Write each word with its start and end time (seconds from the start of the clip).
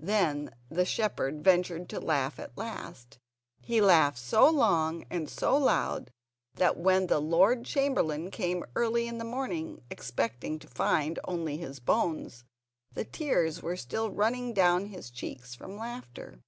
Then 0.00 0.50
the 0.68 0.84
shepherd 0.84 1.44
ventured 1.44 1.88
to 1.90 2.00
laugh 2.00 2.40
at 2.40 2.58
last; 2.58 3.20
and 3.58 3.66
he 3.68 3.80
laughed 3.80 4.18
so 4.18 4.50
long 4.50 5.04
and 5.10 5.30
so 5.30 5.56
loud 5.56 6.10
that 6.54 6.76
when 6.76 7.06
the 7.06 7.20
Lord 7.20 7.64
Chamberlain 7.64 8.32
came 8.32 8.64
early 8.74 9.06
in 9.06 9.18
the 9.18 9.24
morning, 9.24 9.84
expecting 9.88 10.58
to 10.58 10.66
find 10.66 11.20
only 11.22 11.56
his 11.58 11.78
bones, 11.78 12.42
the 12.94 13.04
tears 13.04 13.62
were 13.62 13.76
still 13.76 14.10
running 14.10 14.52
down 14.52 14.86
his 14.86 15.08
cheeks 15.08 15.54
from 15.54 15.76
laughter. 15.76 16.40